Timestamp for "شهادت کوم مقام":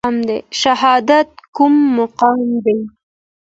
0.61-2.49